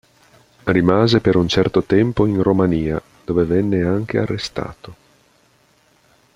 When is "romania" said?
2.41-2.99